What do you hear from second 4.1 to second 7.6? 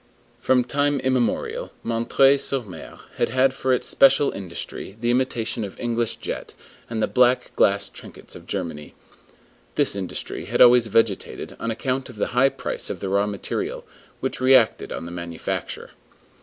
industry the imitation of English jet and the black